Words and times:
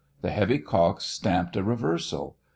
_the 0.21 0.31
heavy 0.31 0.57
caulks 0.57 1.05
stamped 1.05 1.55
a 1.55 1.61
reversal. 1.63 2.35